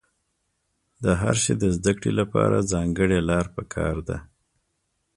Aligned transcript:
د 1.03 1.05
هر 1.21 1.35
شي 1.43 1.53
د 1.57 1.63
زده 1.75 1.91
کړې 1.99 2.11
له 2.19 2.25
پاره 2.33 2.59
ځانګړې 2.71 3.19
لاره 3.29 3.49
په 3.55 3.63
کار 3.73 3.95
ده. 4.07 4.17